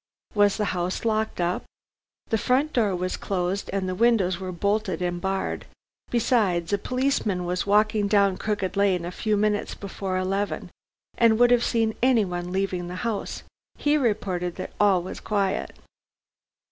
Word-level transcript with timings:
"Was 0.33 0.57
the 0.57 0.65
house 0.73 1.05
locked 1.05 1.39
up?" 1.39 1.61
"The 2.29 2.39
front 2.39 2.73
door 2.73 2.95
was 2.95 3.17
closed, 3.17 3.69
and 3.71 3.87
the 3.87 3.93
windows 3.93 4.39
were 4.39 4.51
bolted 4.51 4.99
and 4.99 5.21
barred. 5.21 5.67
Besides, 6.09 6.73
a 6.73 6.79
policeman 6.79 7.45
was 7.45 7.67
walking 7.67 8.07
down 8.07 8.37
Crooked 8.37 8.75
Lane 8.75 9.05
a 9.05 9.11
few 9.11 9.37
minutes 9.37 9.75
before 9.75 10.17
eleven, 10.17 10.71
and 11.19 11.37
would 11.37 11.51
have 11.51 11.63
seen 11.63 11.93
anyone 12.01 12.51
leaving 12.51 12.87
the 12.87 12.95
house. 13.05 13.43
He 13.77 13.95
reported 13.95 14.55
that 14.55 14.73
all 14.79 15.03
was 15.03 15.19
quiet." 15.19 15.75